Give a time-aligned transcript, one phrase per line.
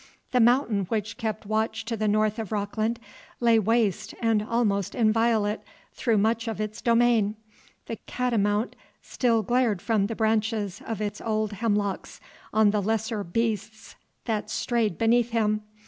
[0.31, 2.99] The Mountain which kept watch to the north of Rockland
[3.39, 5.59] lay waste and almost inviolate
[5.93, 7.35] through much of its domain.
[7.85, 12.19] The catamount still glared from the branches of its old hemlocks
[12.51, 13.95] on the lesser beasts
[14.25, 15.61] that strayed beneath him.